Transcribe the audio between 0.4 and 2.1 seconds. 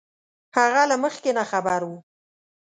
هغه له مخکې نه خبر وو